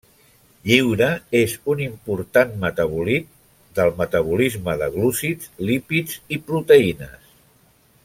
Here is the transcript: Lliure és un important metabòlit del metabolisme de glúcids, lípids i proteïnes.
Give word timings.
Lliure 0.69 1.09
és 1.39 1.53
un 1.73 1.83
important 1.87 2.55
metabòlit 2.65 3.29
del 3.81 3.95
metabolisme 4.03 4.79
de 4.83 4.91
glúcids, 4.97 5.55
lípids 5.71 6.21
i 6.39 6.45
proteïnes. 6.53 7.35